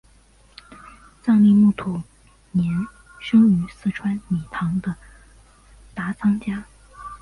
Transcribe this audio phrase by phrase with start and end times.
[1.21, 2.01] 藏历木兔
[2.53, 2.73] 年
[3.19, 4.95] 生于四川理塘的
[5.93, 6.65] 达仓家。